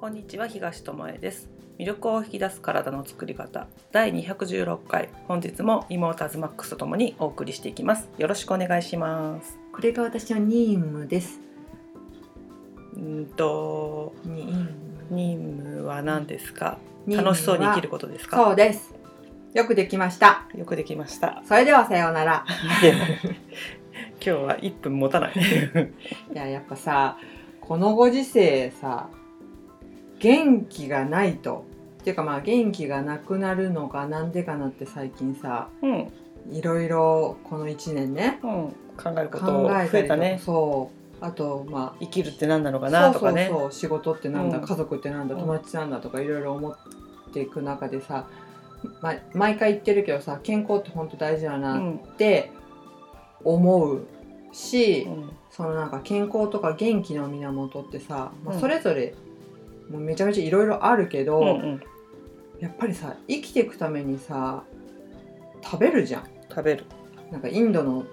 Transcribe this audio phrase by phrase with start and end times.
[0.00, 1.48] こんにちは東智恵です。
[1.78, 3.66] 魅力を引き出す体の作り方。
[3.92, 5.08] 第216回。
[5.28, 8.08] 本日も妹アズマックスとともにお送りしていきます。
[8.18, 9.58] よろしくお願いします。
[9.72, 11.40] これが私の任務です。
[12.96, 14.70] うんと任務。
[15.10, 16.78] 任務は何ですか？
[17.06, 18.36] 任務は楽しそうに生きることですか？
[18.36, 18.94] そうです。
[19.52, 20.46] よくできました。
[20.54, 21.42] よくできました。
[21.46, 22.46] それではさようなら。
[24.22, 25.34] 今日は1分持たない。
[26.32, 27.18] いや、やっぱさ、
[27.60, 29.08] このご時世さ、
[30.20, 31.64] 元気がないと。
[32.00, 36.12] っていうかまあ元気がなくなるのがなんでかなって最近さ、うん、
[36.50, 38.50] いろいろこの1年ね、うん、
[38.96, 40.40] 考えること増えたね。
[40.42, 41.00] そう。
[41.22, 43.48] あとまあ、生きるって何なのかなとかね。
[43.50, 44.64] そうそう仕事ってなんだ、うん。
[44.64, 45.40] 家族ってなんだうん。
[45.42, 46.76] 友達なんだとかいろいろ思っ
[47.32, 48.26] ていく中でさ、
[49.02, 52.50] ま、毎回言ってるけどさ健康って本当大事だうなんって
[53.44, 54.06] 思う
[54.52, 55.30] し、うん。
[55.50, 58.60] そのなんか健康とか元気の源ってさ、まあ、うん。
[58.60, 59.14] それぞれ
[59.90, 61.82] もうめちゃめちゃいろいろあるけど、うんうん。
[62.60, 64.62] やっぱりさ生きていくためにさ
[65.62, 66.24] 食べるじゃん。
[66.48, 66.84] 食べる。
[67.30, 68.04] なんかインドの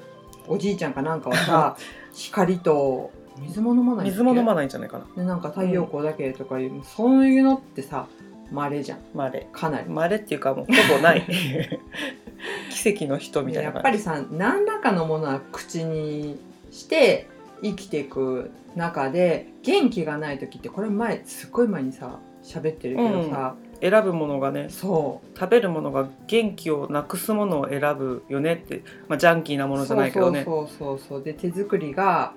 [0.48, 1.78] おじいちゃんかなんかはさ
[2.14, 5.06] 光と水も飲まない水も飲まないんじゃないかな。
[5.16, 8.08] でなんか太陽光だけとかいう、そういうのってさ
[8.52, 9.00] 稀じゃん。
[9.14, 9.90] まれかなり。
[9.90, 11.24] まれっていうかもうほぼない。
[12.72, 16.40] 奇跡の人みたいやなっぱりさ何らかのものは口に
[16.72, 17.28] して
[17.62, 30.44] 生きていく中で元気がない時ってこれ前すっごい前にさ喋ってるけどさ、選ぶものがねそ食べるものが元気をなくすものを選ぶよねって、まあ、ジャンキーなもうのじゃないけどね。
[30.46, 31.24] そうそうそうそう。
[31.24, 32.34] で手作りが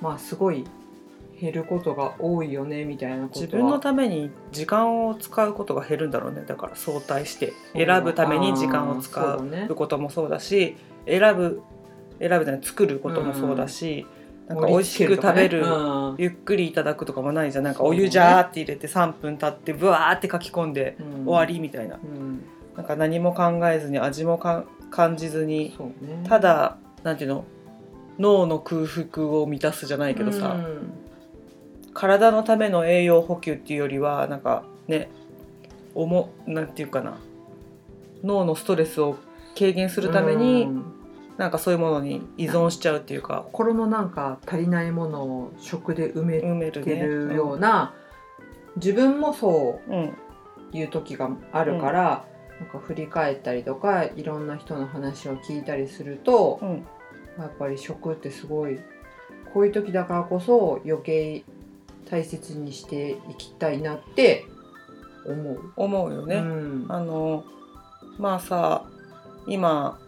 [0.00, 0.64] まあすごい
[1.40, 3.46] 減ることが多いよねみたいなことは。
[3.46, 6.44] 自分のために時間を使うことが減るんだろうね。
[6.46, 7.52] だから相対して。
[7.74, 11.62] 選ぶために時間を使うこともそうだし選ぶ
[12.20, 14.06] 選ぶじゃない作ることもそうだし、
[14.48, 16.14] なんか美味しく食べる、うん。
[16.16, 17.64] ゆっくりいただくとかもないじゃん。
[17.64, 21.24] なんかお湯ジャーって入れて3分経ってブワーって書き込んでうん。
[21.24, 21.96] 終わりみたいな。
[21.96, 22.42] うん。
[22.74, 26.24] なんか何も考えずに味もかん感じずにね。
[26.26, 27.44] ただなんていうの？
[28.18, 30.92] 脳の空腹を満たすじゃないけどさ、うん。
[31.92, 35.10] 体のための栄養補給っていうよりはなんかね
[35.94, 37.18] おもなんていうかな。
[38.24, 39.16] 脳のストレスを
[39.58, 40.94] 軽減するために、うん
[41.38, 47.02] なんかそういうものに依存しちゃうっていうか心のなんか足りないものを食で埋め埋めるてね。
[47.02, 47.94] るような、
[48.76, 52.26] 自分もそうん、うんういう時があるから、
[52.60, 56.86] なんか振り返ったりとかいろんな人の話を聞いたりすると、うん
[57.38, 58.80] やっぱり食ってすごい
[59.54, 61.44] こういう時だからこそ余計
[62.10, 64.44] 大切にしていきたいなって
[65.24, 65.72] 思う。
[65.76, 66.36] 思うよね。
[66.36, 67.44] うんあの
[68.18, 68.84] まあさ
[69.46, 70.00] 今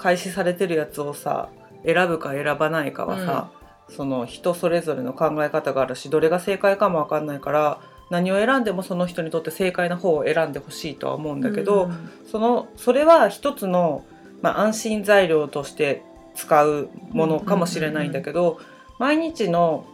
[0.00, 1.50] 開始されてるやつをさ
[1.84, 3.50] 選ぶか選ばないかはさ、
[3.90, 12.10] その人それぞれの考え方があるしどれが正解かも分かんないから何を選んでもその人にとって正解な方を選んでほしいとは思うんだけど、うん。
[12.30, 14.04] そのそれは一つの、
[14.40, 16.02] まあ、安心材料として
[16.34, 18.58] 使うものかもしれないんだけど、
[18.98, 19.84] 毎日の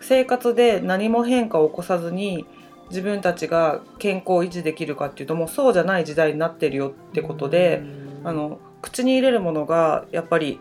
[0.00, 2.46] 生活で何も変化を起こさずに
[2.90, 8.28] 自分たちが健康を維持できるかっていうともうそうじゃない時代になってるよってことで、うん。
[8.28, 10.60] あの口に入れるものがやっぱり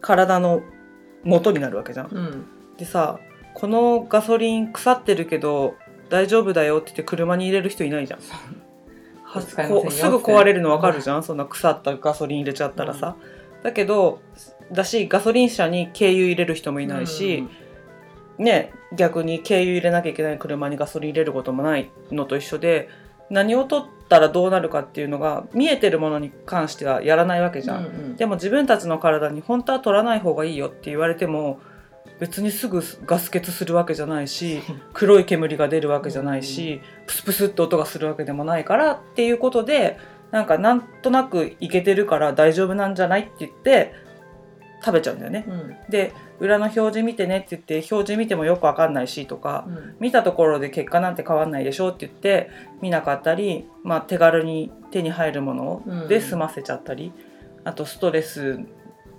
[0.00, 0.62] 体の
[1.22, 2.06] 元になるわけじゃん。
[2.08, 2.46] うん。
[2.76, 3.18] でさ
[3.54, 5.74] このガソリン腐ってるけど
[6.10, 8.20] 大丈夫だよって言って車に入れる人いないじゃん。
[8.20, 8.34] す
[10.10, 13.16] ぐ壊れるの分かるじゃん、そんな腐ったガソリン入れちゃったらさ、
[13.62, 14.20] だけど
[14.70, 17.48] だしガソリン車に軽油入れる人もいないし、
[18.38, 22.90] ね逆に軽油入れなきゃいけない車にガソリン入れることもないのと一緒で
[23.30, 27.78] 何を取ったらどうなるかっていうのが見えてるものに関してはやらないわけじゃん。
[27.78, 31.60] うんうんでも自分たちの体に本当は取らない方がいいよって言われても
[32.20, 34.60] 別にすぐガス欠するわけじゃないし
[34.92, 39.96] 黒い煙が出るわけじゃないし、プスプスって音がするわけでもないからっていうことで
[40.30, 43.94] なんかなんとなくいけてるから大丈夫なんじゃないって言って
[44.84, 45.46] 食べちゃうんだよね。
[45.48, 49.96] うんで裏の表示見てねって言って表示見てもよくわかんないしとか、うん。
[50.00, 52.50] 見たところで結果なんて変わんないでしょって言って
[52.80, 57.12] 見なかったり、まあ、手軽に手に入るもので済ませちゃったり、
[57.62, 58.58] あとストレス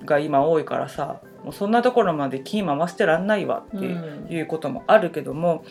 [0.04, 3.86] が今多いからさもうそんなところまで気回してらんないわって
[4.34, 5.64] いうこともあるけども、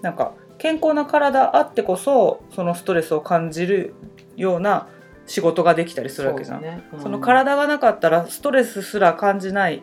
[0.00, 3.94] なんか健康な体あってこそそのストレスを感じる
[4.36, 4.88] ような
[5.26, 6.60] 仕事ができたりするわけじゃん。
[6.60, 6.82] そうね。
[6.94, 7.00] うん。
[7.00, 9.82] その体がなかったらストレスすら感じない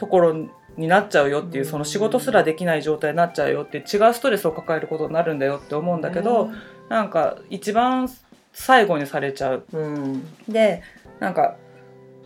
[0.00, 1.70] ところになっちゃうよっていううん。
[1.70, 6.00] その仕事すらできない状態になっちゃうよって違うストレスを抱えることになるんだよって思うん。
[6.00, 6.54] だけど、ね
[6.88, 8.08] なんか一番
[8.52, 9.64] 最後にされちゃう。
[9.72, 10.24] うん。
[10.48, 10.82] で
[11.20, 11.56] なんか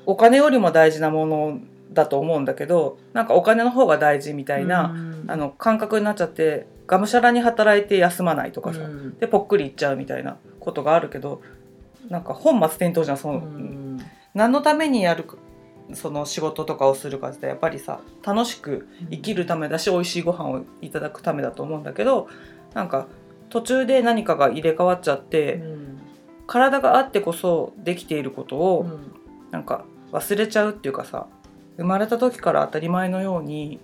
[0.06, 1.58] お金よりも大事なもの
[1.92, 5.24] だと思うんだけどなんかお金の方が大事みたいな、うん。
[5.26, 9.18] あの感覚になっちゃってがむしゃらに働いて休まないとかさ、うん。
[9.18, 11.42] でぽっくりいっちゃうみたいなことがあるけど
[12.08, 14.00] なんか本末転倒じゃんその、うん。
[14.32, 15.24] 何のためにやる
[15.92, 22.28] その仕事とかをするかってやっぱりさ楽しく生きるためだし美味しいご飯をいただくためだと思うんだけど
[22.72, 23.06] なんか
[23.50, 25.98] 途中で何かが入れ替わっちゃって、うん。
[26.46, 29.12] 体があってこそできていることを、うん。
[29.50, 31.28] なんか忘れちゃうっていうかさ
[31.76, 33.78] 生まれた時から当たり前のように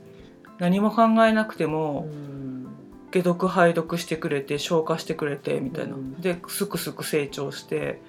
[0.59, 2.67] 何も考えなくてもうん。
[3.13, 6.21] 解毒排毒してくれて消化してくれてみたいな、うん。
[6.21, 8.01] ですくすく成長して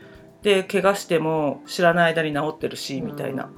[0.42, 3.52] で怪我しても知らない間に治ってるしみたいな、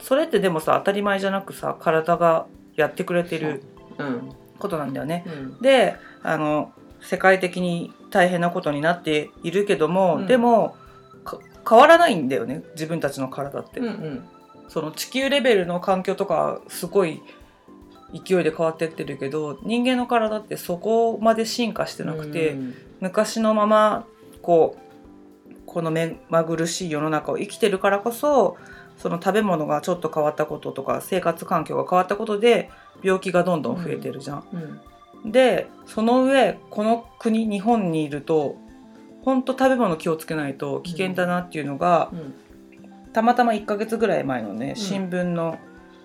[0.00, 3.62] それってでもさ当たり前じゃなくさ体がやってくれてる
[3.98, 4.32] うん。
[4.58, 5.24] ことなんだよね。
[5.26, 5.60] うん。
[5.60, 10.26] であの世界的に大変なことになっているけども、うん。
[10.26, 10.76] でも
[11.24, 11.38] か
[11.68, 13.80] 変わらないんだよね自分たちの体って。
[13.80, 14.28] うんうん。
[14.68, 17.22] その地球レベルの環境とかすごい
[18.12, 22.74] 勢いで変わってってるけど人間の体ってそこまで進化してなくて、うん。
[23.00, 24.06] 昔のまま
[24.42, 24.86] こう
[25.66, 28.56] この目まぐるしい世の中を生きてるからこそ
[28.98, 32.70] その食べ物がちょっと変わったこととか生活環境が変わったことで
[33.02, 34.44] 病気がどんどん増えてるじゃん。
[35.24, 35.32] うん。
[35.32, 38.56] でその上この国日本にいると
[39.22, 42.34] 本当食べ物気をつけないと危険だなっていうのが、うん。
[43.12, 45.58] たまたま1ヶ月ぐらい前のね新聞の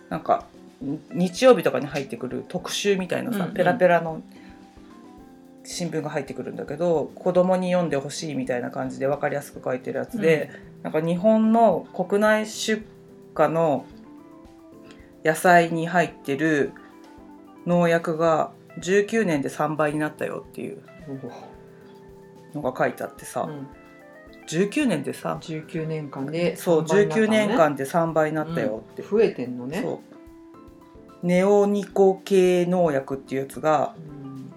[0.09, 0.45] なんか
[0.81, 4.21] に日曜日とかに入ってくる特集みたいなさ、ペラペラの
[5.63, 10.49] 新聞が入ってくるんだけど子供に読んでほしいみたいな感じで分かりやすく書いてるやつで、
[10.83, 12.85] なんか日本の国内出
[13.37, 13.85] 荷の
[15.23, 16.73] 野菜に入ってる
[17.65, 20.81] 農薬が19年で3倍になったよっていう
[22.53, 23.67] のが書いてあってさ、うん。
[24.47, 29.81] 19年でさ19年間でそう3倍になったの19ね年間で3倍になったよって、増えてんのね。
[29.81, 30.01] そ
[31.23, 31.25] う。
[31.25, 34.51] ネオニコ系農薬っていうやつがうん。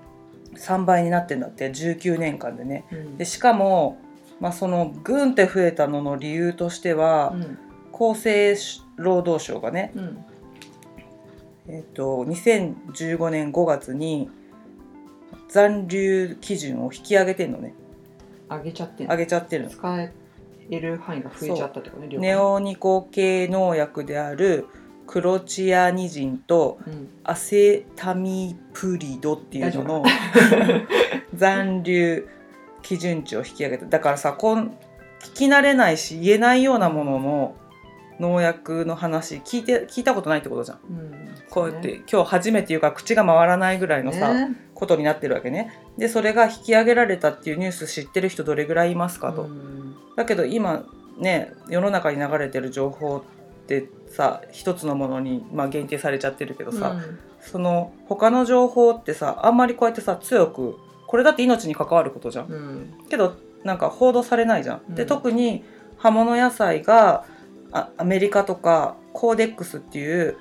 [0.57, 2.87] 3倍になってんだって19年間でね。
[2.91, 3.17] うん。
[3.19, 3.99] でしかも、
[4.41, 7.59] まあ、そのグンって増えたのの理由としては、うん。
[7.95, 8.57] 厚生
[8.97, 10.25] 労働省がね、うん。
[11.69, 14.29] えっと2015年5月に
[15.49, 17.75] 残留基準を引き上げてんのね。
[18.51, 19.15] 上げちゃってんの。
[19.15, 19.71] 上げちゃってるの。
[19.71, 20.03] 使
[20.71, 24.67] える範囲が増えちゃったってことねネオニコ系農薬である
[25.07, 27.09] クロチアニジンとうん。
[27.23, 30.05] アセタミプリドっていうのの
[31.35, 32.29] 残留
[32.85, 34.77] 基準値を引き上げただからさこん
[35.21, 37.57] 聞き慣れないし言えないようなものの
[38.21, 40.79] 農薬の話聞いて聞いたことないってことじゃん。
[40.89, 41.35] うん。
[41.51, 44.57] こうやって、今日初めて言うから口が回らないぐらいのさ、ね。
[44.75, 45.73] ことになってるわけね。
[45.99, 49.97] でそれが引き上げられたっていうニュース知ってる人どれぐらいいますかと、うん。
[50.17, 50.85] だけど今
[51.19, 53.23] ね世の中に流れてる情報っ
[53.67, 57.19] てさ一つのものに、まあ、限定されちゃってるけどさ、うん。
[57.41, 62.47] その他の情報ってさあんまりこうやってさ強くこれだって命に関わることじゃん。
[62.47, 64.95] うんけどなんか報道されないじゃん。
[64.95, 65.65] でうん特に
[65.97, 67.25] 葉物野菜が
[67.73, 70.37] あアメリカとかコーデックスっていう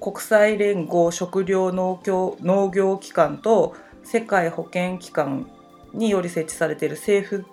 [0.00, 5.50] 国際連合食糧農業農業機関と世界保健機関
[5.92, 7.44] により設置されている政府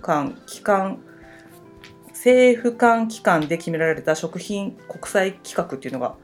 [0.00, 1.00] 間機関
[2.08, 6.14] 政府間機関で決められた食品国際規格っていうのが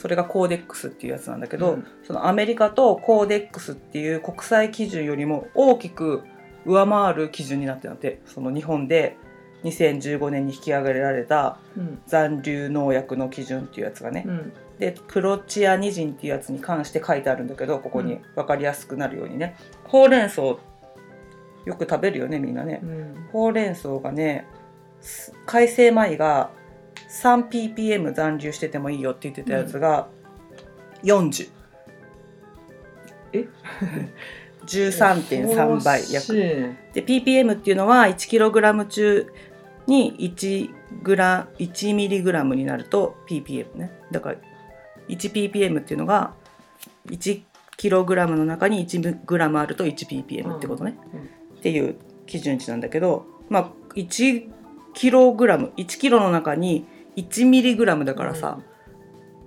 [0.00, 1.86] それがコーデックスっていうやつなんだけど、うん。
[2.04, 6.22] そのアメリカとコーデックスっていう国際基準よりも大きく
[6.64, 8.22] 上回る基準になってるんだって。
[8.24, 9.18] その日本で
[9.64, 12.00] 2015年に引き上げられたうん。
[12.06, 14.52] 残留農薬の基準っていうやつがね、うん。
[14.78, 18.22] でクロチアニジンっていうやつに関して書いてあるんだけどここにうん。
[18.36, 19.54] 分かりやすくなるようにね。
[19.84, 20.56] ほうれん草よ
[21.66, 22.80] く食べるよねみんなね。
[22.82, 23.28] うん。
[23.32, 24.46] ほうれん草がね
[25.02, 26.58] す改正米が
[27.10, 30.08] 3ppm 残留しててもいいよって言ってたやつが
[31.02, 31.50] 40
[33.32, 33.48] え
[34.66, 36.34] 13.3倍約。
[36.92, 39.32] で ppm っていうのは 1kg 中
[39.86, 40.70] に 1,
[41.02, 43.92] グラ 1mg になると ppm ね。
[44.10, 44.36] だから
[45.08, 46.34] 1ppm っていうのが
[47.08, 56.86] 1kg の中に 1g あると 1ppm ってことね、うんうんっていう基準値なんだけどまあ 1kg1kg の中に
[57.16, 58.58] 1mg だからさ、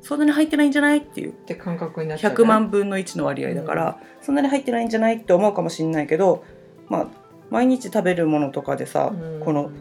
[0.01, 1.31] そんなに入ってないんじゃないっていう。
[1.31, 2.37] って感覚になっちゃうね。
[2.37, 6.43] 100万分の1の割合だから、そんなに入ってないんじゃないって思うかもしれないけど、
[6.89, 7.07] まあ、
[7.49, 9.39] 毎日食べるものとかでさ、うん。
[9.39, 9.71] この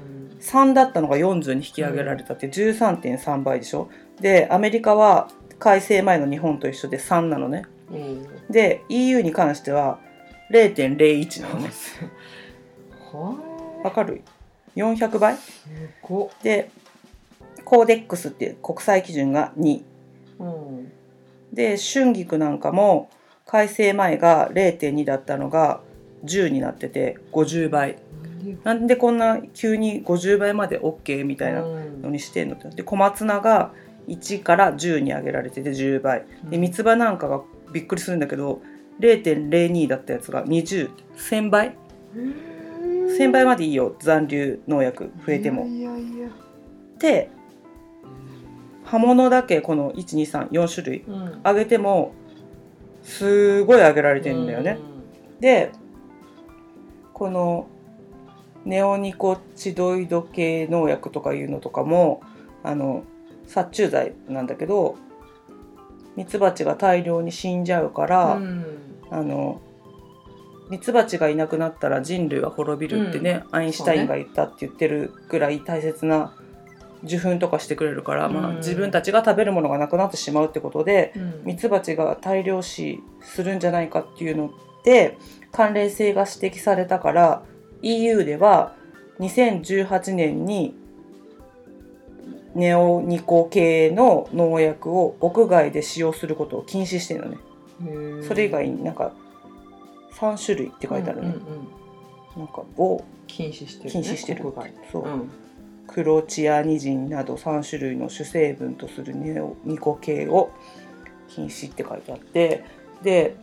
[0.41, 3.91] 3だったのが40に引き上げられたって13.3倍でしょ？
[4.21, 7.65] でアメリカは改正前の日本と一緒で3なのね。
[7.91, 8.27] うん。
[8.51, 9.99] で EU に関しては
[10.51, 11.71] 0.01なのね。
[13.13, 14.23] はわかる
[14.77, 15.37] ？400倍？
[16.43, 16.71] で
[17.73, 19.83] コーデックスっていう国際基準が2
[20.41, 20.93] うん。
[21.55, 23.09] で春菊なんかも
[23.47, 25.81] 改正前が0.2だったのが
[26.23, 27.97] 10になってて50倍。
[28.65, 32.57] なんでこんな急に50倍まで OK みたいなのにしてんの？
[32.57, 33.73] ってで小松菜が
[34.07, 36.27] 1から10に上げられてて10倍。
[36.51, 37.41] で三つ葉なんかが
[37.73, 38.61] びっくりするんだけど
[39.01, 41.75] 0.02だったやつが201,000倍。
[42.15, 43.97] 1000倍までいいよ。
[43.99, 45.67] 残留農薬増えても。
[46.99, 47.31] で
[48.93, 51.41] 葉物だけこの1234種類うん。
[51.43, 52.13] 上げても
[53.03, 54.79] すごい上げられてるんだよね。
[55.41, 55.73] で
[57.15, 57.69] この
[58.67, 62.21] ネオニコチドイド系農薬とかいうのとかも
[62.63, 63.05] あの
[63.47, 64.97] 殺虫剤なんだけど
[66.15, 68.67] ミツバチが大量に死んじゃうから、うん。
[69.11, 69.63] あの
[70.69, 76.35] ミツバチがいなくなったら人類は滅びるってね、アインシュタインが言ったって言ってるぐらい大切な
[77.05, 78.57] 受粉とかしてくれるから、まあ、うん。
[78.57, 81.43] 自分たちが食べるものがなくなってしまうってことでうん。
[81.45, 84.51] ミツバチが大量死するんじゃないかっていうの
[84.85, 85.19] で
[85.51, 87.43] 関連性が指摘されたから
[87.83, 88.75] EU では
[89.21, 90.75] 2018年に
[92.55, 97.39] ネオニコ系の農薬を屋外で使用することを禁止してるのね。
[98.27, 99.13] それ以外になんか
[100.15, 101.29] 3種類って書いてあるね。
[101.29, 101.83] うんうんうん
[102.37, 104.43] なんかを禁止してる、ね、禁止してる
[104.91, 105.31] そう、うん
[105.93, 110.51] クロチアニジンなど3種類の主成分とするネオニコ系を
[111.29, 112.65] 禁止って書いてあって
[113.03, 113.37] で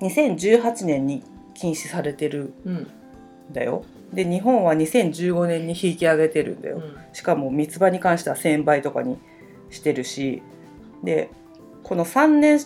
[0.00, 1.22] 2018年に
[1.54, 2.86] 禁止されてるうんん
[3.52, 3.84] だよ。
[4.12, 9.18] で日本は2015年に引き上げてるんだよ、しかも三つ葉に関しては1000倍とかに
[9.70, 10.42] してるし
[11.02, 11.30] で
[11.82, 12.58] この3年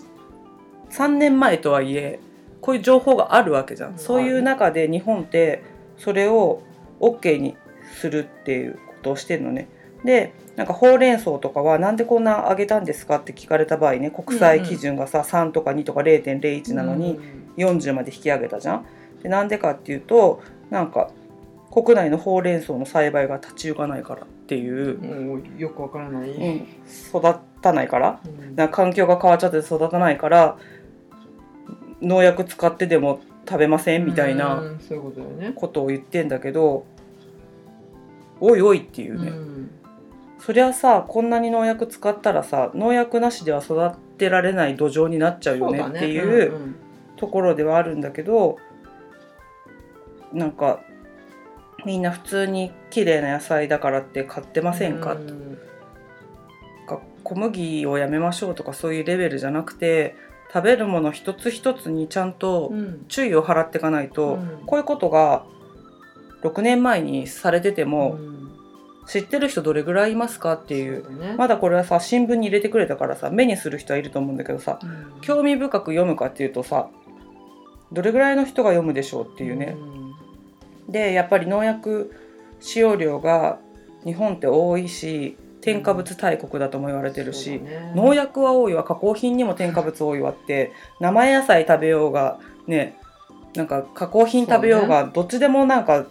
[0.91, 2.21] 3年前とはいえ
[2.61, 3.99] こういう情報があるわけじゃん、うん。
[3.99, 5.62] そういう中で日本って
[5.99, 6.62] それを
[7.01, 7.57] OK に
[7.93, 9.69] するっていうことをしてるのね。
[10.05, 17.21] でなんかほうれん草とかはなんでこんな上げたんですかって聞かれた場合ね国際基準がさ、3とか2とか0.01なのに、
[17.57, 18.87] 40まで引き上げたじゃん。
[19.23, 21.11] でなんでかっていうとなんか
[21.73, 26.67] 国内のほうれん草の栽培が立ち行かないからっていう、よくわからない、うん、
[27.09, 28.21] 育たないから。
[28.27, 28.57] うん。
[28.57, 30.59] か環境が変わっちゃって育たないから
[32.03, 34.63] 農薬使ってでも食べませんみたいな
[35.55, 36.85] ことを言ってんだけど
[38.45, 39.71] おいおいっていうね、うん。
[40.41, 46.75] そりゃさこんなに農薬使ったらさ農薬なしでは育てられない土壌になっちゃうよねっていう
[47.17, 48.59] ところではあるんだけど
[50.33, 50.81] なんか
[51.85, 55.59] みんな普通に綺麗な野菜だからって買ってませんか、うん
[56.89, 60.17] か小麦をやめましょうとかそういうレベルじゃなくて
[60.53, 63.05] 食べるもの一つ一つにちゃんとうん。
[63.07, 64.63] 注意を払っていかないと、うん。
[64.67, 65.47] こういうことが
[66.43, 68.43] 6年前にされてても、うん。
[69.05, 71.19] 知ってる人どれぐらいいますかっていう。
[71.19, 71.35] ね。
[71.37, 75.21] まだこれはさ新聞に入れてくれたからさ目にする人はいると思うんだけどさうん。
[75.23, 76.89] 興味深く読むかっていうとさ
[77.91, 79.77] どれぐらいの人が読むでしょうっていうね、
[80.89, 82.15] でやっぱり農薬
[82.61, 83.59] 使用量が
[84.05, 87.93] 日本って多いし添加物大国だとも言われてるし、そうだね。
[87.95, 92.97] 農薬は多いわ加工品にも添加物多いわって生野菜食べようがね
[93.55, 96.07] なんか加工品食べようがどっちでもなんか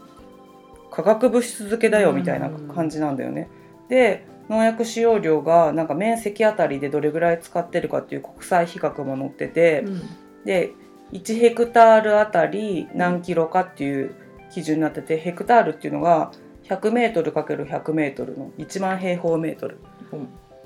[0.92, 3.50] 化学物質漬けだよみたいな感じなんだよね。
[3.90, 10.02] で農薬使用量がなんか面積あたりでどれぐらい使ってるかっていう国際比較も載ってて、うん。
[10.46, 10.74] で
[11.14, 14.16] 1ヘクタールあたり何キロかっていう
[14.52, 16.32] 基準になっててヘクタールっていうのが
[16.64, 19.78] 100m×100m の1万平方メートル。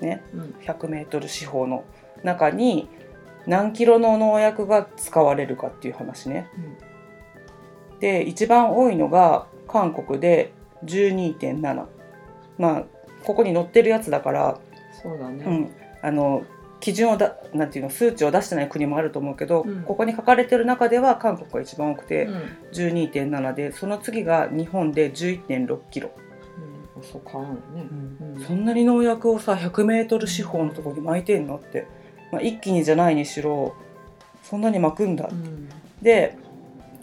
[0.02, 0.24] ね。
[0.34, 0.56] うん。
[0.62, 1.84] 100メートル四方の。
[2.24, 2.90] 中に
[3.46, 6.50] 何キロの農薬が使われるかっていう話ね。
[8.00, 10.54] で一番多いのが韓国で
[10.86, 11.86] 12.7
[12.58, 12.84] まあ
[13.26, 14.60] ここに載ってるやつだから、
[15.04, 15.44] そうだね。
[15.46, 16.44] うん、あの
[16.80, 19.84] 基準をだなんていうの数値を出してない国もあると思うけど、うん。
[19.84, 22.42] ここに書かれてる中では韓国が一番多くてうん。
[22.72, 26.12] 12.7でその次が日本で11.6キロ、
[26.96, 27.04] うん。
[27.04, 27.90] そう変わらないね
[28.38, 28.44] うん。
[28.46, 31.88] そんなに農薬をさ100メートル四方のところに巻いてんのって、
[32.32, 33.76] まあ、一気にじゃないにしろ
[34.44, 35.68] そんなに巻くんだ、うん。
[36.02, 36.38] で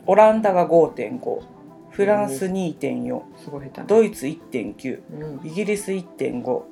[0.07, 1.53] オランダが5.5
[1.93, 5.47] フランス2.4すごい下手ドイツ1.9うん。
[5.47, 6.63] イギリス1.5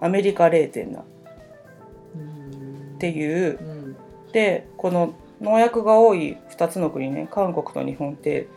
[0.00, 1.04] アメリカ0.7っ
[2.14, 3.58] うんていう。
[3.58, 3.96] うん。
[4.32, 7.28] でこの農薬が多い2つの国ね。
[7.30, 8.48] 韓国と日本って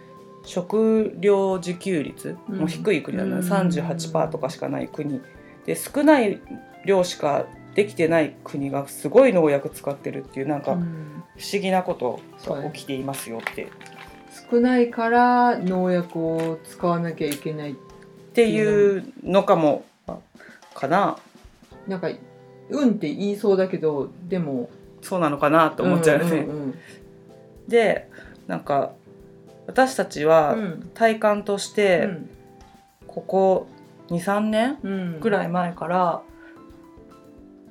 [0.45, 3.25] 食料自給率も低い国な。
[3.25, 3.41] の、うん。
[3.41, 5.21] 38%とかしかない国。
[5.65, 6.41] で少ない
[6.85, 11.23] 量しかできてない国がすごい農薬使ってるっていうなんかうん。
[11.35, 13.67] 不思議なことが起きていますよって
[14.53, 17.75] 少ないから農薬を使わなきゃいけないっ
[18.33, 19.83] ていうのかも
[20.75, 21.17] かな。
[21.87, 22.09] なんか
[22.69, 24.69] うんって言いそうだけどでも。
[25.01, 26.41] そうなのかなと思っちゃうよね。
[26.41, 26.79] んうん
[27.67, 28.09] で
[28.45, 28.91] なんか
[29.65, 30.91] 私たちうはん。
[30.93, 32.09] 体感として
[33.07, 33.67] ここ
[34.09, 36.21] 23年うんぐらい前から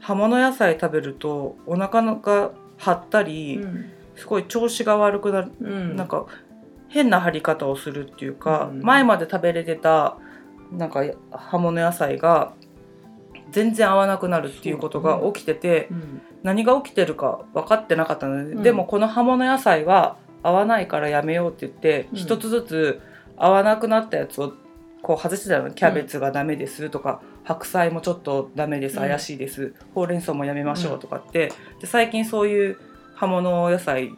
[0.01, 3.85] 葉物野菜食べるとお腹が張ったり、うん。
[4.15, 5.97] すごい調子が悪くなる、うん。
[5.97, 6.27] なんか
[6.93, 8.83] 変な張り方をするっていうか、うん。
[8.83, 10.19] 前まで食べれてた
[10.71, 12.53] なんか葉物野菜が
[13.51, 16.21] 全然合わなくなるっていうことが起きてて、うん。
[16.43, 18.63] 何が起きてるか分かってなかったので、うん。
[18.63, 22.19] でもこの葉物野菜は合わないからやめようって言ってうん。
[22.19, 23.01] 一、つずつ
[23.39, 24.53] 合わなくなったやつを
[25.01, 29.09] こう外してたのキャベツがダメですとか、白菜もちょっとダメですうん。
[29.09, 32.77] 怪しいです、ほうれん草もやめましょうとかってで最近そういう
[33.15, 34.13] 葉物野菜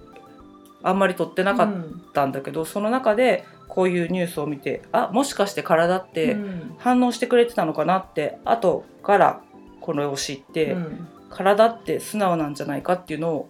[0.84, 1.68] あんまり取ってなかっ
[2.12, 6.74] たんだけど、その中でこういうニュースを見てあもしかして体ってうん。
[6.78, 9.42] 反応してくれてたのかなって後から
[9.80, 10.72] これを知って。
[10.72, 11.08] うん。
[11.30, 13.48] 体って素直なんじゃないかっていうのを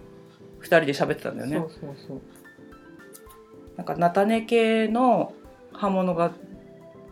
[0.62, 1.56] 2人で喋ってたんだよね。
[1.58, 2.20] そうそうそう。
[3.76, 5.34] なんか菜種系の
[5.74, 6.32] 刃物が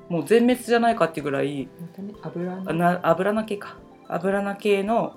[0.09, 1.69] もう全滅じゃないかっていうぐらい
[2.23, 3.76] 油あな油菜系か。
[4.09, 5.14] 油菜系の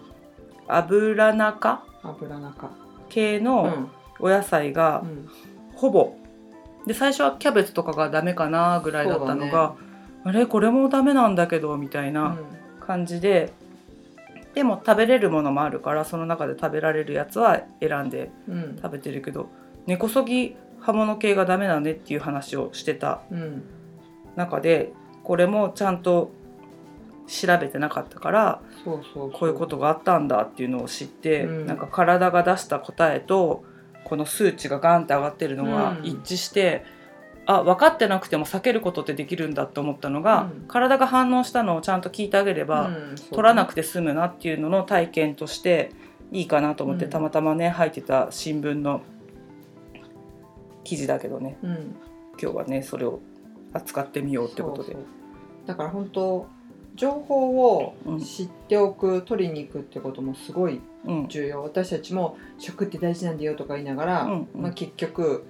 [0.68, 1.84] 油中？
[2.04, 2.70] 油中。
[3.08, 3.88] 系のうん
[4.20, 5.30] お野菜がうん。
[5.76, 6.16] ほぼ。
[6.86, 9.76] で最初はキャベツとかがダメかなぐらいだったのが、
[10.24, 12.38] あれこれもダメなんだけどみたいな
[12.80, 13.52] 感じで、
[14.54, 18.76] でも食べれるものもあるからその中で食べられるやつは選んでうん。
[18.82, 19.50] 食べてるけど
[19.86, 23.64] 根こそぎ葉物系がダメだねっていう話をしてたうん。
[24.36, 24.94] 中で
[25.24, 26.32] これもちゃんと
[27.28, 29.32] 調べてなかったからそうそう。
[29.32, 31.66] こういうことがあったんだっていうのを知って、うん。
[31.66, 33.66] なんか体が出した答えと
[34.06, 36.06] この数値がガンって上がってるのがうん。
[36.06, 36.86] 一致して、
[37.48, 40.68] あ分かってなくても避けることってできるんだと思ったのが、うん。
[40.68, 45.92] 体が反応したのをちゃんと聞いてあげれば、うん取らなくて済むなっていうのの体験として
[46.32, 47.12] いいかなと思って、うん。
[47.12, 49.02] たまたまね入ってた新聞の
[50.84, 51.58] 記事だけどね。
[51.64, 51.96] うん。
[52.42, 53.20] 今日はねそれを
[53.74, 54.94] 扱ってみようってことで。
[54.94, 55.08] そうそ
[55.64, 55.68] う。
[55.68, 56.48] だから本当
[56.96, 61.28] 情報をうん知っておく、取りに行くってこともすごいうん。
[61.28, 61.62] 重要。
[61.62, 64.62] 私たちも食って大事なんだよとか言いながら、うんうん。
[64.62, 65.46] まあ、結局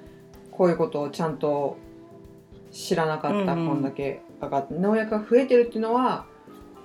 [0.51, 1.77] こういうことをちゃんと
[2.71, 3.67] 知らなかった、うんうん。
[3.69, 6.25] こんだけ上がって農薬が増えてるっていうのは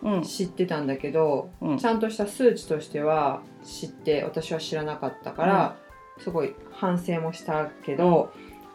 [0.03, 0.23] うん。
[0.23, 1.79] 知ってたんだけど、うん。
[1.79, 5.77] ちゃんとした数値としては知って私は知らなかったから、
[6.19, 8.33] すごい反省もしたけど、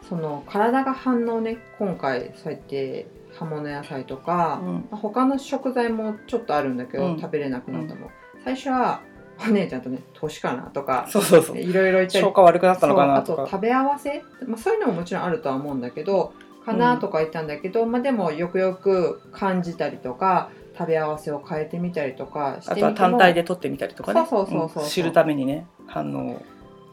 [0.08, 4.74] その体が反応ね今回そうやって葉物野菜とか、うん。
[4.90, 7.20] まあ他の食材もちょっとあるんだけど、うん。
[7.20, 8.10] 食べれなくなったの、
[8.44, 9.00] 最初は
[9.46, 11.58] お姉ちゃんとね年かなとかそうそうそう。
[11.58, 16.32] いろいろ言ったり消化悪くなったのかなあと食べ合わせ、まあ、そういうのももちろんあるとは思うんだけど
[16.64, 24.26] かなとか言ったんだけど、まあ、でもよくよく感じたりとか食べ合わせを変えてみたりとかしてあとは単体で取ってみたりとかね。
[24.28, 24.86] そうそうそうそうう。
[24.86, 24.88] ん。
[24.90, 26.42] 知るためにね反応を。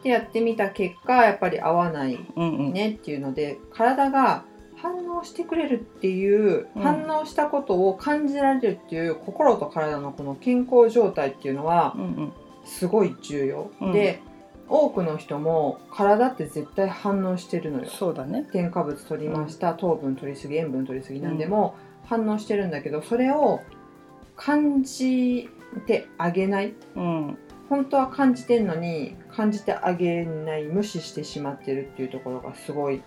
[0.04, 2.74] でやってみた結果やっぱり合わないうんうん。
[2.74, 4.44] ねっていうので体が反
[5.24, 6.82] 応してくれるっていう、うん。
[6.82, 12.34] 反応したことを感じられるっていう心と体のこの健康状態っていうのはうんうん。
[12.66, 13.92] すごい重要、うん。
[13.92, 14.22] で
[14.70, 17.86] 多くの人も体って絶対反応してるのよ。
[17.90, 18.48] そうだね。
[18.52, 23.60] 添加物取りました、糖分取りすぎ塩分取りすぎなんでも反応してるんだけどそれを
[24.36, 25.50] 感じ
[25.86, 26.74] てあげない。
[26.96, 27.38] うん。
[27.70, 33.02] 本当は感じてんのに感じてあげない無視してしまってるっていうところがすごい、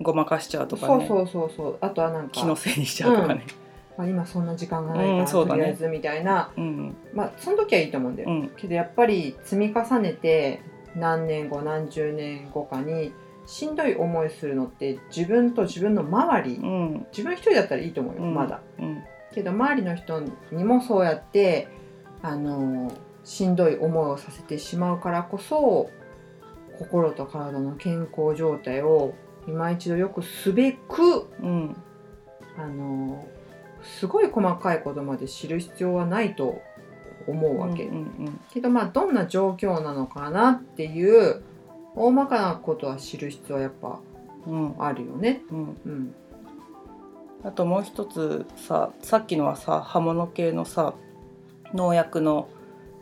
[0.00, 1.06] ごまかしちゃうとかね。
[1.06, 1.78] そうそうそうそう。
[1.80, 3.44] あとはなんか気のせいにしちゃうとかね。
[3.96, 5.60] まあ、今そんな時間がないから、うんそうだね。
[5.60, 6.52] とりあえずみたいな。
[6.56, 6.96] うん。
[7.12, 8.52] まあその時はいいと思うんだよ、うん。
[8.56, 10.62] けどやっぱり積み重ねて
[10.94, 13.12] 何年後何十年後かに
[13.46, 17.06] しんどい思いするのって自分と自分の周り、うん。
[17.10, 18.34] 自分一人だったらいいと思うよ、うん。
[18.34, 18.60] まだ。
[18.78, 19.02] うん。
[19.32, 20.20] けど周りの人
[20.52, 21.68] にもそうやって
[22.22, 22.92] あの
[23.24, 25.90] しんどい思いをさせてしまうからこそ
[26.78, 29.14] 心と体の健康状態を
[29.48, 31.76] 今一度よくすべくうん
[32.56, 33.26] あの
[33.82, 36.60] すごい細かいことまで知る必要はないと
[37.26, 41.42] 思うわけ、うんうんけどまあどんな状況なのかなっていう
[41.94, 44.00] 大まかなことは知る必要はやっぱ
[44.46, 44.74] うん。
[44.78, 45.42] あるよね。
[45.50, 45.58] うん。
[45.84, 46.14] うん、
[47.44, 50.94] あともう一つささっきのはさ刃物系のさ
[51.74, 52.48] 農薬の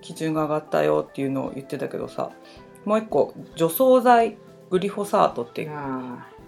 [0.03, 2.31] 基準が上がったよっていうのを言ってたけどさ
[2.85, 4.37] もう一個除草剤
[4.71, 5.69] グリホサートって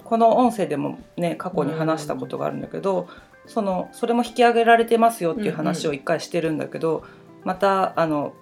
[0.08, 3.08] この音声でもね過去に話したことがあるんだけど、
[3.46, 7.04] そのそれも引き上げられてますよっていう話を一回してるんだけど、
[7.44, 8.32] またあの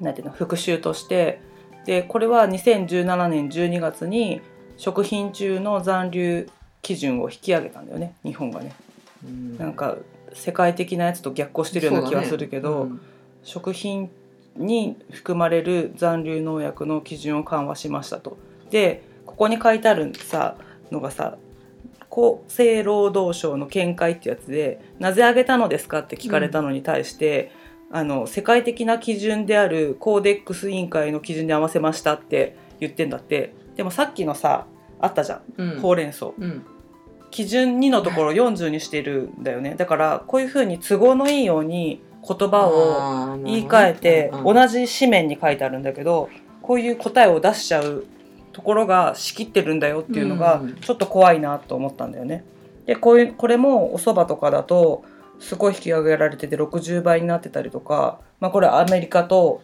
[0.00, 1.40] なんていうの復習として
[1.86, 4.42] でこれは2017年12月に
[4.76, 6.48] 食品中の残留
[6.82, 8.72] 基準を引き上げたんだよね日本がね。
[9.26, 9.96] ーうんなんか
[10.32, 13.00] 世界的なやつと逆行してるような気はするけど、そうだね
[13.42, 14.08] 食品
[14.54, 18.36] に含まれる残留農薬の基準を緩和しましたと。
[18.70, 20.56] でここに書いてあるさ
[20.90, 21.38] のがさ
[22.10, 27.52] 厚生労働省の見解ってやつで「なぜ上げたのですか?」って聞かれたのに対して、
[27.92, 33.52] あの世界的な基準であるコーデックス委員会の基準に合わせましたって言ってんだって。
[33.76, 34.66] でもさっきのさ
[35.00, 35.40] あったじゃん。
[35.56, 35.80] うん。
[35.80, 36.26] ほうれん草。
[36.26, 36.64] うん。
[37.30, 39.76] 基準2のところ40にしてるんだよね。
[39.76, 44.54] だからこういうふうに都合のいいように言葉を言い換えてうん。
[44.54, 46.28] 同じ紙面に書いてあるんだけど
[46.62, 48.04] こういう答えを出しちゃう
[48.52, 52.44] ところが仕切ってるんだよっていうのがうんちょっと怖いなと思ったんだよね。
[52.86, 55.04] でこういうこれもお蕎麦とかだと
[55.38, 59.62] すごい引き上げられてて60倍になってたりとか、まあ、これアメリカと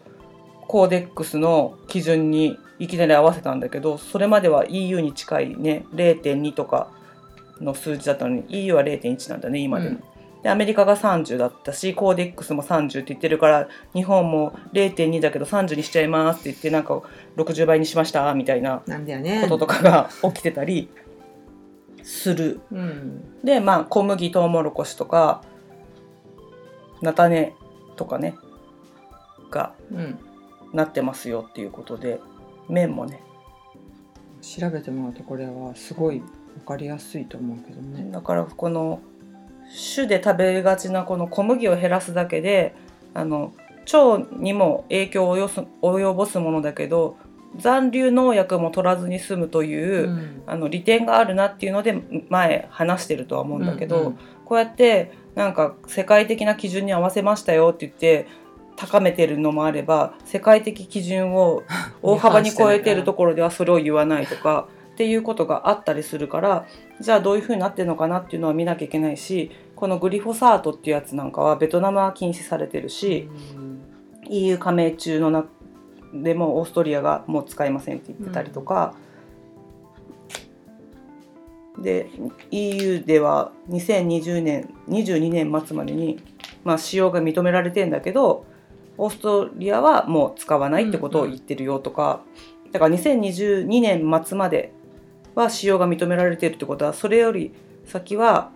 [0.68, 6.90] コーデックスの基準にいきなり合わせたんだけどそれまでは EU に近いね0.2とか
[7.60, 9.96] の数字だったのに EU は0.1なんだね今でも。
[9.96, 17.02] うんでアメリカが30だったしコーデックスも30って言ってるから日本も0.2だけど30にしちゃいますって言ってなんか
[17.36, 18.82] 60倍にしましたみたいな
[19.42, 20.88] こととかが起きてたり
[22.02, 22.60] する。
[22.70, 23.42] うん。
[23.42, 25.42] でまあ小麦とうもろこしとか
[27.02, 27.54] 菜種
[27.96, 28.36] とかね
[29.50, 30.18] がうん
[30.72, 32.20] なってますよっていうことで
[32.68, 33.20] 麺もね。
[34.42, 38.10] 調べてもらうとこれはすごい分かりやすいと思うけどね。
[38.12, 39.00] だからこの
[39.94, 42.74] 種で食べがちなこの小麦を減らすだけで
[43.14, 43.52] あの
[43.92, 47.16] 腸にも影響を及ぼすものだけど
[47.56, 50.42] 残留農薬も取らずに済むという、うん。
[50.46, 58.28] あの利点があるなっていうので前話してるとは思うんだけど、うんうんこうやってなんか世界的な基準に合わせましたよって言って
[58.76, 61.64] 高めてるのもあれば世界的基準を
[62.00, 66.64] 大幅に超えてるところではそれを言わないとかっていうことがあったりするから
[67.00, 73.28] じゃあどういうふうになってるのかなっていうのは見なきゃいけないしこのグリフォサートっていうやつなんかはベトナムは禁止されてるし、
[74.28, 75.44] EU 加盟中のな
[76.14, 78.94] でもオーストリアがもう使いませんって言ってたりとか、
[81.78, 82.08] で
[82.50, 86.18] EU では2020年22年末までに、
[86.64, 88.46] まあ、使用が認められてんだけど
[88.96, 92.22] オーストリアはもう使わないってことを言ってるよとか、
[92.72, 94.72] だから2022年末まで
[95.36, 97.52] は使用が認められてるってことはそれより
[97.84, 98.50] 先は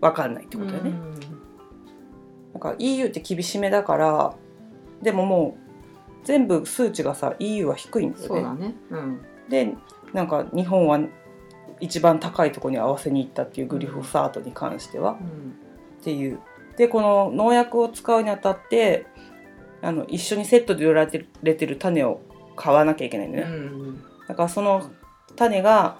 [0.00, 0.92] 分かんないってことだよね。
[2.54, 4.34] なんか EU って厳しめだから
[5.02, 5.56] でもも
[6.22, 8.28] う全部数値がさ EU は低いんだよね。
[8.28, 9.74] そうだねうんで
[10.12, 10.98] なんか日本は
[11.80, 15.18] 一番高いところに合わせに行ったっていうグリフォサートに関しては
[16.00, 16.40] っていう。
[16.76, 19.06] でこの農薬を使うにあたって
[19.82, 21.06] あの一緒にセットで売ら
[21.42, 22.20] れてる種を
[22.56, 23.56] 買わなきゃいけないんだうよね。
[23.56, 24.90] んだからその
[25.38, 25.96] 種が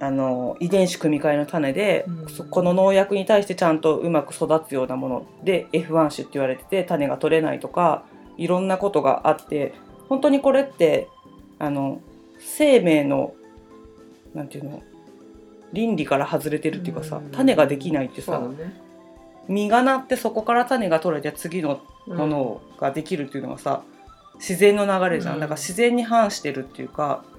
[0.00, 2.28] あの遺伝子組み換えの種で、うん。
[2.28, 8.04] そこの農薬に対してちゃんとうまく育つようなもので F1 種って言われてて種が取れないとか
[8.36, 9.74] いろんなことがあって
[10.08, 11.08] 本当にこれって
[11.58, 12.00] あの
[12.38, 13.34] 生命の
[14.34, 14.82] なんていうの
[15.72, 17.30] 倫理から外れてるっていうかさ、うん。
[17.30, 18.82] 種ができないってさね。
[19.48, 23.82] 実がなってそこから種が取れて次のものができるっていうのがさ
[24.36, 25.40] 自然の流れじゃん、うん。
[25.40, 27.33] だから自然に反してるっていうかた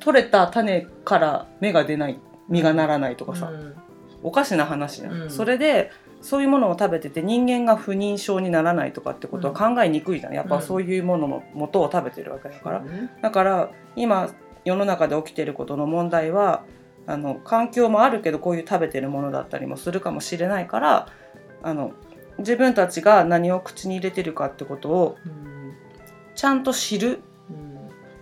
[0.00, 3.74] 取れた種から芽が出ない実がならないとかさ、うん。
[4.22, 5.30] おかしな話じゃん、うん。
[5.30, 10.34] それでそういうものを食べてて人間が不妊症にならないとかってことは考えにくいじゃん。
[10.34, 12.84] やっぱそういうものの元を食べてるわけだから、
[13.22, 14.30] だから今
[14.64, 16.64] 世の中で起きてることの問題は
[17.06, 21.08] あの環境もあるけどこういう食べてるものだったりもするかもしれないから
[21.62, 21.92] あの
[22.38, 25.50] 自分たちが何を口に入れてるかってことをうん。
[26.34, 27.29] ちゃんと知るうん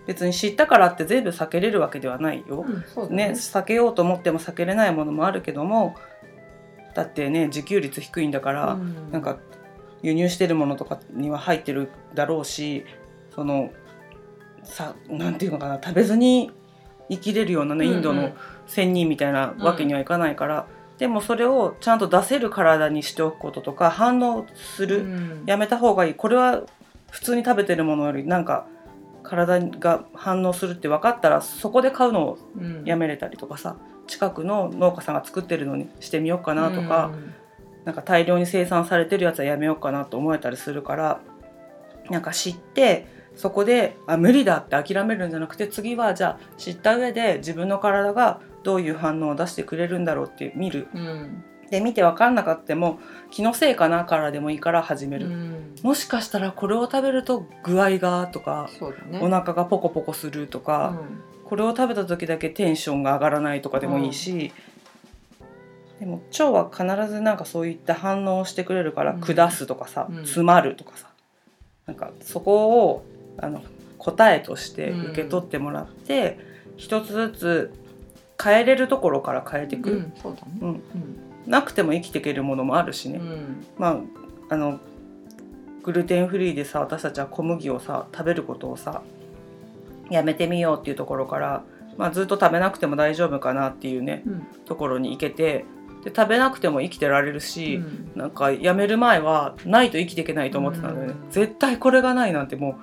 [0.09, 2.65] 別に知ったからって全部避けれるわけではないよ。
[2.67, 5.95] うんそうだね、避けようと思っても避けれないものもあるけども。
[6.95, 9.11] だってね自給率低いんだから、うん。
[9.11, 9.37] なんか
[10.01, 12.85] 輸入してるものとかには入ってるだろうし
[13.35, 13.69] その
[14.63, 16.51] さなんていうのかな食べずに
[17.07, 18.31] 生きれるようなねインドの
[18.65, 20.65] 仙人みたいなわけにはいかないから、
[20.97, 25.43] でもそれをちゃんと出せる体にしておくこととか反応する、うん。
[25.45, 26.13] やめた方がいい。
[26.15, 26.63] これは
[27.11, 28.67] 普通に食べてるものよりなんか
[29.29, 32.83] 体が反応するって分かったらそこで買うのをうん。
[32.83, 37.11] やめれたりとかさ近くの農家さんが作ってるのにしてみようかなとか、
[37.85, 41.21] なんか大量に生産されてるやつはやめようかなと思えたりするから
[42.09, 55.75] なんか知ってそこであ無理だって諦めるんじゃなくて次はじゃあ知った上で自分の体がどういう反応を出してくれるんだろうって見るうんで見て分かんなかったも気のせいかなからでもいいから始める、うん。
[55.83, 58.69] もしかしたらこれを食べると具合がとか
[59.09, 59.19] ね。
[59.21, 60.99] お腹がポコポコするとか、
[61.45, 64.51] これを食べた時だけテンションが上がらないとかでもいいし、
[65.99, 69.21] でも腸は必ずなんかそういった反応をしてくれるからうん。
[69.21, 70.15] 下すとかさ、うん。
[70.17, 71.09] 詰まるとかさ
[71.85, 73.05] なんかそこを
[73.37, 73.61] あの
[73.97, 75.11] 答えとしてうん。
[75.11, 76.39] 受け取ってもらって、
[76.77, 77.73] 一つずつ
[78.41, 80.51] 変えれるところから変えていく、うんそうだね。
[80.61, 80.69] うん。
[80.69, 83.65] うんなくても生きていけるものもあるしね、うん。
[83.77, 84.01] ま
[84.49, 84.79] ああの
[85.83, 89.01] グルテンフリーでさ私たちは小麦をさ食べることをさ
[90.09, 91.63] やめてみようっていうところから、
[91.97, 94.41] まあ、ずっと食べなくても大丈夫かなっていうねうん。
[94.65, 95.65] ところに行けて
[96.03, 98.11] で食べなくても生きてられるし、うん。
[98.15, 101.31] なんかやめる前はないと生きていけないと思ってたんだよね、うん。
[101.31, 102.75] 絶対これがないなんてもう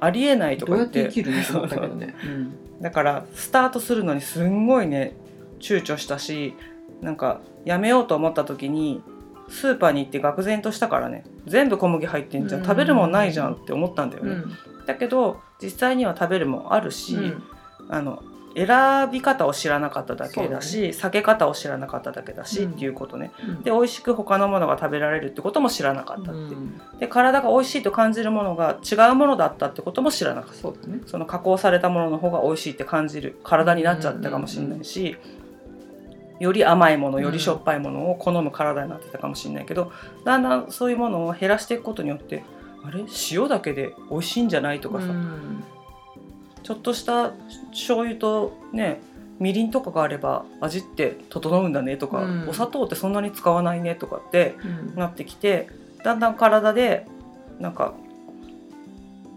[0.00, 1.08] ありえないとかっって
[2.80, 5.16] だからスタートするのにすんごいね
[5.58, 6.54] 躊躇したし
[7.00, 9.02] なんかやめようと思った時に
[9.48, 11.24] スーパーに行って愕然としたからね。
[11.46, 12.60] 全部小麦入ってんじゃん。
[12.62, 12.66] うん。
[12.66, 14.52] 食べるもんないじゃんって思ったんだよね、うん。
[14.86, 17.42] だけど実際には食べるもんあるし、うん。
[17.88, 18.22] あの
[18.56, 22.72] 選び方を知らなかっただけだし避け方を知らなかっただけだし、うん。
[22.72, 23.32] っていうことね。
[23.46, 23.62] うん。
[23.62, 26.80] で美味しく他のものが食べられるってことも知らなかったっていう、うん。
[26.98, 30.56] で体が美味しいと感じるものが違うものだったってことも知らなかった。
[30.56, 31.00] そね。
[31.06, 33.38] その加工されたものの方が美味しいって感じる。
[33.42, 35.18] 体になっちゃったかもしれないし、
[36.40, 39.92] より甘いものよりしょっぱいものを好む体になってたかもしれないけど、
[40.24, 42.42] だんだんそういうものを減らしていくことによって
[42.84, 43.04] あれ？
[43.30, 45.64] 塩だけで美味しいんじゃないとかさ、うん。
[46.62, 47.30] ちょっとした
[47.70, 49.00] 醤油とね
[49.38, 52.48] みりんとかがあれば味って整うんだねとか、うん。
[52.48, 54.96] お砂糖ってそんなに使わないねとかってうん。
[54.96, 55.68] なってきて
[56.02, 57.06] だんだん体で
[57.60, 57.94] なんか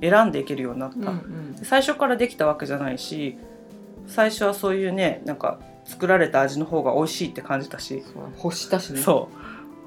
[0.02, 0.98] 選んでいけるようになった。
[0.98, 1.56] うんうん。
[1.64, 3.38] 最初からできたわけじゃないし
[4.08, 9.00] 最初はそういうねなんか作られた味の方が美味しいって感じたし、そう干したしね。
[9.00, 9.38] そう。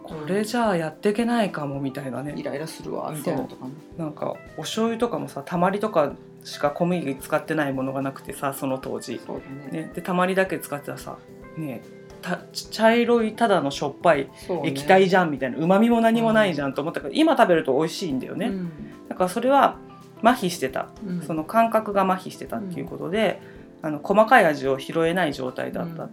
[0.03, 2.35] これじゃあやっていけないかもみたいなね。
[2.37, 3.73] イライラするわみたいなのとかね。
[3.97, 9.83] なんかお醤油とかもさたまりとかしか小麦使ってないものがなくてさその当時、そうだね。
[9.83, 11.19] ね、でたまりだけ使ってたらさ
[11.57, 11.83] ね
[12.23, 14.29] た茶色いただのしょっぱい
[14.65, 15.59] 液体じゃんみたいな。
[15.59, 18.71] うまみも何もないじゃんと思ったけど、今食べると美味しいんだよね、うん。
[19.09, 19.77] だからそれは
[20.23, 20.89] 麻痺してた。
[21.07, 21.23] うん。
[21.23, 23.41] その感覚が麻痺してたっていうことで、
[23.83, 26.09] あの細かい味を拾えない状態だった、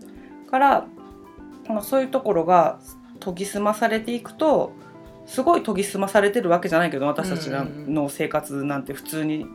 [0.49, 0.87] から
[1.67, 2.79] まあそういうところが
[3.19, 4.71] 研ぎ澄まされていくと
[5.25, 9.45] すごい研ぎ澄まされてるわけじゃないけど私たちの生活なんて普通に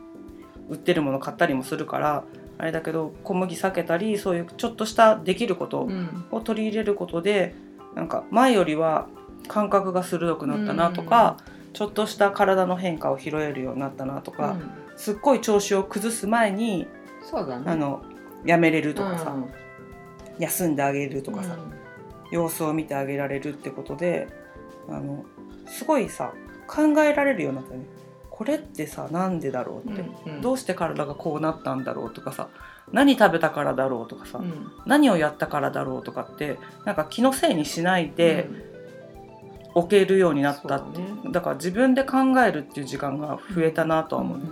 [0.68, 2.25] 売ってるもの買ったりもするから
[2.59, 6.25] あれだけど小麦避けたりそういうちょっとしたできることうん。
[6.31, 7.55] を取り入れることで
[7.94, 9.09] なんか前よりは
[9.48, 11.37] 感覚が鋭くなったなとか、
[11.72, 14.70] ちょっとした体の変化を拾えるようになったなとか、うん。
[14.96, 16.87] すっごい調子を崩す前に
[17.22, 17.64] そうだね。
[17.66, 18.02] あの
[18.44, 19.52] やめれるとかさ、うん
[20.38, 21.72] 休んであげるとかさ、うん。
[22.30, 24.28] 様子を見てあげられるってことで
[24.88, 25.24] あの
[25.66, 26.32] すごいさ
[26.66, 27.87] 考えられるようになったよね。
[28.30, 32.48] これってさなんでだろうって、うんどうして体がこうなったんだろうとかさ。
[32.90, 34.70] 何食べたからだろうとかさ、うん。
[34.85, 38.50] 何をやったからだろうとかってなんか気のせいにしないで
[39.74, 44.44] 置けるようになったって、そうだだから自分で考えるっていう時間が増えたなとは思うね、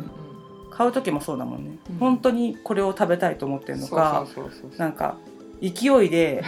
[0.80, 1.96] 買う時もそうだもんね、うん。
[1.98, 4.26] 本当にこれを食べたいと思ってるのか
[4.78, 5.18] なんか
[5.60, 6.42] 勢いで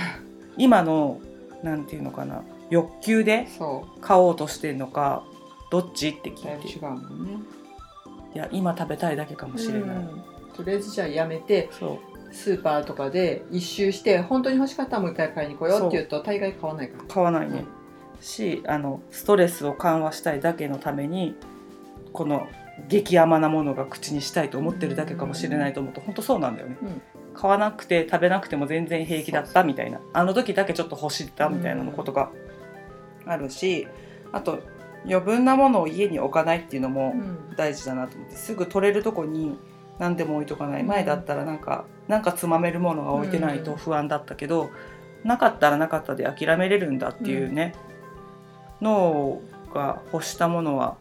[0.57, 1.21] 今の
[1.63, 5.23] なんていうのかな欲求でそ買おうとしてるのか
[5.71, 6.67] どっちって聞いて。
[6.67, 7.33] 違うもんね。
[8.35, 10.23] いや今食べたいだけかもしれない、うん。
[10.57, 11.69] とりあえずじゃあやめて
[12.31, 17.67] スーパーとかで一周して本当に欲しかったらもう一回買いに来ようって言うと大概買わないから買わないね、
[18.23, 21.37] しあのストレスを緩和したいだけのために
[22.15, 22.49] この
[22.89, 26.77] 激甘なものが口にしたいと思ってるだけかもしれないと思うと本当そうなんだよね。
[26.83, 27.03] うん。
[27.35, 30.01] 買わなくて食べなくても全然平気だったみたいな。
[30.13, 32.31] あの時だけちょっと欲したみたいなのことが
[33.25, 33.89] あるし
[34.33, 34.61] あと
[35.05, 37.57] 余分なものを家に置かないっていうのもうん。
[37.57, 39.59] 大事だなと思ってすぐ取れるとこに
[39.99, 40.83] 何でも置いとかない。
[40.83, 44.71] 前だったらなんかなんかつまめるものが置いてないと不安だったけど
[45.25, 47.75] なかったらなかったで諦めれるんだっていうね。
[48.81, 49.41] 脳
[49.73, 50.97] が欲したものは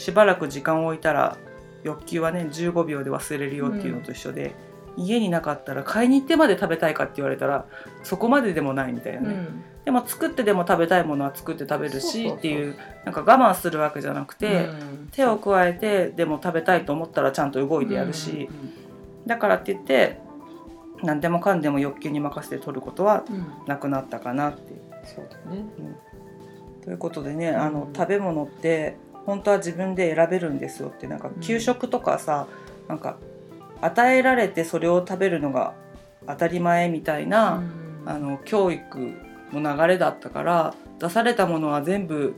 [0.00, 1.36] しばらく時間を置いたら
[1.82, 4.54] 欲求はね15秒で忘れるよっていうのと一緒で、
[4.96, 7.66] 家になかったら買いに行ってまで食べたいかって言われたら
[8.02, 9.62] そこまででもないみたいなね、うん。
[9.84, 15.08] でも作ってでも食べたいものは作って食べるしっていうなんか我慢するわけじゃなくて、うん。
[15.12, 18.48] 手を加えてでも食べたいと思ったらちゃんと動いてやるし、
[19.26, 20.18] だからって言って
[21.02, 23.34] 何でもかんでも欲求に任せて取ることはうん。
[23.36, 24.72] うんなくなったかなって。
[24.72, 24.80] いう。
[25.04, 25.66] そうだね。
[26.84, 27.92] ということでね、あのうん。
[27.92, 28.96] 食べ物って
[29.30, 31.40] 本当は自分で選べるんですよってなんかうん。
[31.40, 32.46] 給食とかさ、
[32.88, 33.16] なんか
[33.80, 35.74] 与えられてそれを食べるのが
[36.26, 38.08] 当たり前みたいな、うん。
[38.08, 39.14] あの教育
[39.52, 42.34] の流れだったから出されたものは全部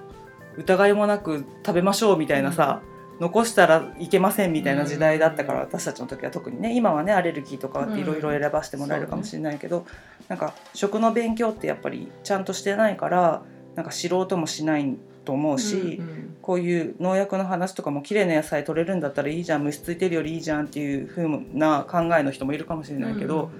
[0.57, 2.83] 疑いもなく食べましょうみたいなさ、
[3.20, 6.76] 残したらいけませんみたいな時代だったから、私たちの時は特にね。
[6.76, 9.87] 今はねアレルギーとかっていろいろ選ばせてもらえるかもしれないけど、
[10.28, 13.42] なんか食の勉強ってやっぱりちゃんとしてないから
[13.76, 23.50] なんか知ろうともしないと思うし、うんうんこういう農薬の話とかも綺麗な野菜取れるんだったらいいじゃん虫ついてるよりいいじゃんっていう風な考えの人もいるかもしれないけど、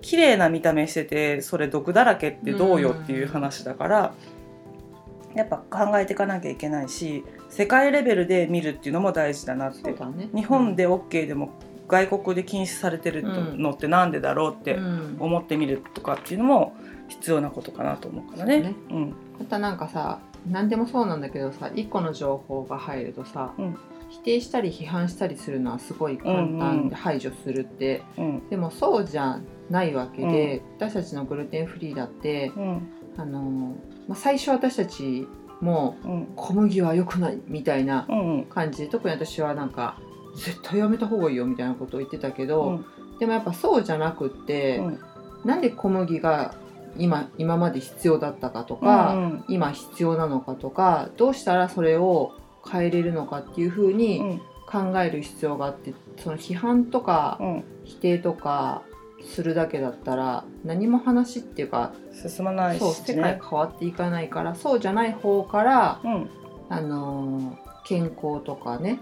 [0.00, 4.14] 綺麗な見た目しててそれ毒だらけってどうよっていう話だから、
[5.34, 9.90] やっぱ考えていかなきゃいけないし世界レベルで見るっていうのも大事だなって。
[9.92, 10.28] ね。
[10.34, 11.50] 日本で OK でも
[11.88, 15.16] 外国で禁止されてるのってなんでだろうってうん。
[15.18, 16.76] 思ってみるとかっていうのも
[17.08, 18.54] 必要なことかなと思うからね。
[18.54, 18.74] そうね。
[18.90, 19.14] うん。
[19.40, 23.76] またなんかさ何でもそうなんだけどさ一個の情報が入るとさ、うん。
[24.10, 28.48] 否定したり批判したりするのはすごい簡単で排除するって、うん。
[28.48, 32.88] でもそうじゃないわけで、私たちのグルテンフリーだってうん。
[33.16, 33.76] あの、
[34.06, 35.26] まあ、最初私たち
[35.60, 36.26] もうん。
[36.36, 38.84] 小麦は良くないみたいなうん感じ。
[38.84, 39.98] で特に私はなんか
[40.36, 42.84] 絶対やめた方がいいよみたいなことを言ってたけうど、ん。
[43.18, 45.00] でもやっぱそうじゃなくって、うん。
[45.44, 46.54] なんで小麦が
[46.96, 52.32] 今今まで必要だったかとか、うん今必要なのかとかどうしたらそれを
[52.70, 54.40] 変えれるのかっていうふううにん。
[54.66, 57.64] 考える必要があってその批判とかうん。
[57.84, 58.82] 否定とか
[59.22, 61.92] するだけだったら何も話っていうか
[62.28, 63.40] 進まないそうし世界ね。
[63.42, 66.30] 変わっていかないからそうじゃない方から、うん。
[66.70, 68.98] あのー健康とかね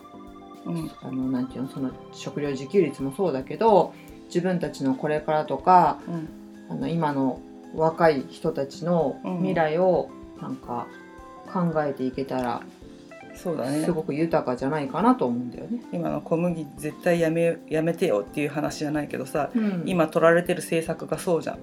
[0.66, 0.90] うん。
[1.02, 3.94] あのなんていうのその食料自給率もそうだけど
[4.26, 6.28] 自分たちのこれからとかうん。
[6.70, 7.40] あの今の
[7.74, 10.86] 若い人たちの未来をなんか
[11.52, 12.62] 考えていけたら
[13.34, 15.82] そうだねすごく豊かじゃないかなと思うんだよね。
[15.92, 21.58] 今の小麦絶対やめやめてよっていう話じゃないけどさ、うん今取られてる政策がそうじゃん。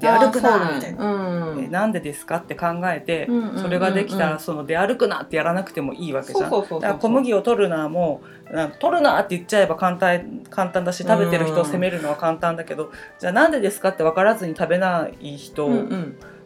[0.00, 1.52] 出歩くなみたいな。
[1.52, 1.64] うん。
[1.64, 6.50] えなんでですかって考えて、うんうんそれができたらその出歩くなってやらなくてもいいわけじゃん。
[6.50, 15.68] だから小麦を取るなもな取るなって言っちゃえば簡単簡単だし食べてる人を責めるのは簡単だけど、じゃあなんでですかって分からずに食べない人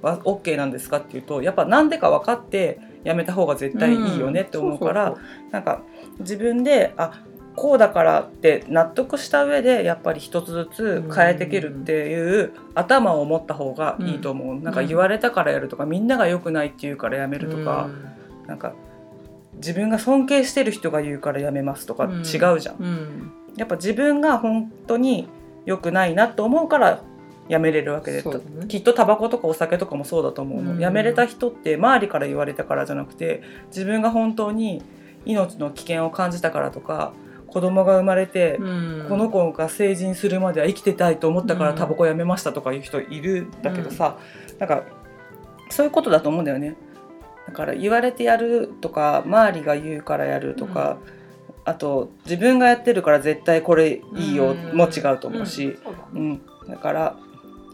[0.02, 5.14] は OK なんですかっていうとやっぱなんでか分かってやめた方が絶対いいよねって思うから、
[5.50, 5.82] なんか
[6.20, 7.22] 自分であ
[7.54, 17.88] こうだからって納得した上でやっぱり一つずつ変えていけるっていう頭を持った方がいいと思う、なんか言われたからやるとかみんなが良くないって言うからやめるとか、
[18.46, 18.74] なんか
[19.56, 22.12] 自分が尊敬してる人が言うからやめますとかうん。
[22.20, 22.24] 違う
[22.60, 22.86] じゃん、うん。
[22.86, 25.28] うんやっぱ自分が本当に
[25.66, 27.02] 良くないなと思うから
[27.48, 28.32] やめれるわけで、ね。
[28.66, 30.78] きっとタバコとかお酒とかもそうだと思うの、うん。
[30.78, 34.82] やめれた人って周りから言われたからじゃなくて自分が本当に
[35.26, 37.12] 命の危険を感じたからとか
[37.52, 39.06] 子供が生まれて、うん。
[39.08, 41.76] この子が成人するまでは生きてたいと思ったからうん。
[41.76, 44.16] タバコやめましたとかいう人いるんだけどさ、
[44.58, 44.84] なんか
[45.68, 46.76] そういうことだと思うんだよね。
[47.46, 50.96] だから言われてやるとか周りが言うからやるとか、
[51.64, 54.76] あと自分がやってるから絶対これいいようん。
[54.76, 55.76] も違うと思うし、
[56.14, 56.40] うん。
[56.68, 57.16] だから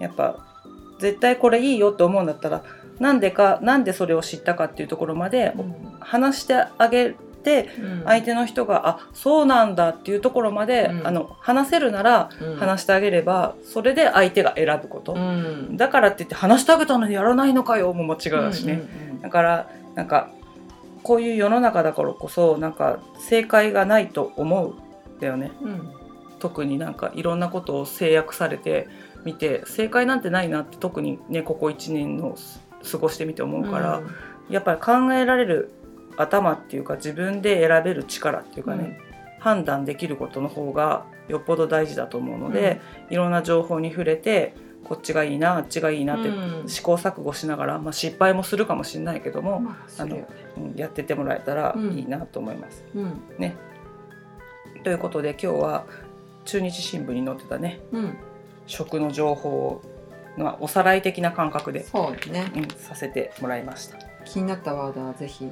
[0.01, 0.45] やっぱ
[0.99, 2.64] 絶対これいいよと思うんだったら
[2.99, 5.55] なんでかなんでそれを知ったかっていうところまで
[6.01, 7.14] 話してあげ
[7.49, 8.03] てうん。
[8.05, 11.07] 相手の人があそうなんだっていうところまで、うん。
[11.07, 12.57] あの話せるならうん。
[12.57, 15.77] 話してあげればそれで相手が選ぶこと、うん。
[15.77, 20.31] だからって言って話してあげたのにやらないのかよもも違うしね、うんうんだからなんか
[21.03, 24.75] こういう世の中だからこそなんか正解がないと思う
[25.17, 25.51] んだよね。
[25.61, 25.93] うん。
[26.39, 28.89] 特になんかいろんなことを制約されて
[29.25, 32.37] みて正解なんてないなって特にねここ1年の
[32.91, 34.03] 過ごしてみて思うから、
[34.49, 35.73] やっぱり考えられる
[36.18, 38.98] 頭っていうか自分で選べる力っていうかね、
[39.38, 44.54] 判断できることの方がよっぽど大事だと思うので、いろんな情報に触れて
[44.85, 46.68] こっちがいいなあっちがいいなってうん。
[46.68, 50.26] 試行錯誤しながら、まあ、失敗もするかもしれないけども、まあそれよね。
[50.57, 51.98] うんやってってもらえたらうん。
[51.98, 52.85] いいなと思います。
[52.94, 53.20] うん。
[54.83, 55.85] ということで今日は
[56.44, 58.16] 中日新聞に載ってたねうん。
[58.66, 59.83] 食の情報を、
[60.37, 62.50] まあ、おさらい的な感覚で、そうですね。
[62.54, 64.08] うん、させてもらいました。
[64.33, 65.49] 気になったワードはぜひ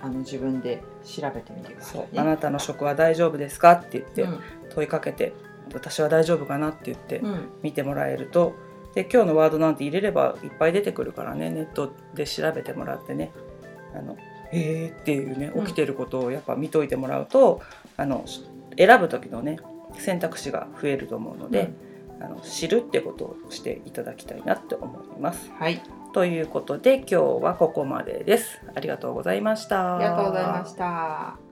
[0.00, 2.14] あの自分で調べてみてくださそいう。
[2.14, 2.20] ね。
[2.20, 4.40] あなたの食は大丈夫ですかって言ってうん。
[4.74, 5.32] 問いかけて、
[5.74, 7.48] 私は大丈夫かなって言ってうん。
[7.62, 8.54] 見てもらえると
[8.94, 13.32] で今日のワードなんて入れればいっぱい出てくるからねネットで調べてもらってね。
[13.94, 14.16] あの
[14.52, 15.66] えーっていうねうん。
[15.66, 17.60] 起きてることをやっぱ見といてもらうと、
[17.96, 18.24] あの
[18.78, 19.58] 選ぶ時のね
[19.98, 21.72] 選択肢が増えると思うので、
[22.20, 25.50] あの知るってことをしていただきたいなって思います。
[25.58, 25.82] はい、
[26.16, 28.62] ということで今日はここまでです。
[28.74, 29.96] ありがとうございました。
[29.96, 31.45] ありがとうございました。